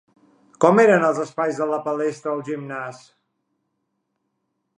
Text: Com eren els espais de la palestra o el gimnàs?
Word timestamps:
Com 0.63 0.79
eren 0.83 1.05
els 1.09 1.19
espais 1.25 1.59
de 1.63 1.67
la 1.73 1.79
palestra 1.89 2.33
o 2.35 2.35
el 2.39 2.45
gimnàs? 2.49 3.07